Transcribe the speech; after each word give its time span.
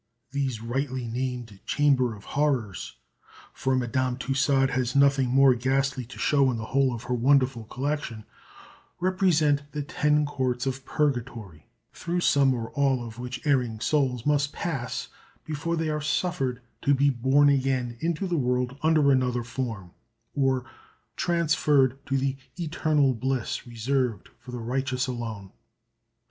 These 0.31 0.63
rightly 0.63 1.05
named 1.05 1.59
Chambers 1.63 2.15
of 2.17 2.23
Horrors 2.33 2.95
for 3.53 3.75
Madame 3.75 4.17
Tussaud 4.17 4.69
has 4.69 4.95
nothing 4.95 5.29
more 5.29 5.53
ghastly 5.53 6.05
to 6.05 6.17
show 6.17 6.49
in 6.49 6.57
the 6.57 6.65
whole 6.65 6.91
of 6.91 7.03
her 7.03 7.13
wonderful 7.13 7.65
collection 7.65 8.25
represent 8.99 9.71
the 9.73 9.83
Ten 9.83 10.25
Courts 10.25 10.65
of 10.65 10.85
Purgatory, 10.85 11.67
through 11.93 12.21
some 12.21 12.51
or 12.55 12.71
all 12.71 13.05
of 13.05 13.19
which 13.19 13.45
erring 13.45 13.79
souls 13.79 14.25
must 14.25 14.51
pass 14.53 15.09
before 15.45 15.75
they 15.75 15.89
are 15.89 16.01
suffered 16.01 16.61
to 16.81 16.95
be 16.95 17.11
born 17.11 17.47
again 17.49 17.95
into 17.99 18.25
the 18.25 18.37
world 18.37 18.75
under 18.81 19.11
another 19.11 19.43
form, 19.43 19.91
or 20.33 20.65
transferred 21.15 22.03
to 22.07 22.17
the 22.17 22.37
eternal 22.57 23.13
bliss 23.13 23.67
reserved 23.67 24.29
for 24.39 24.49
the 24.49 24.57
righteous 24.57 25.05
alone. 25.05 25.51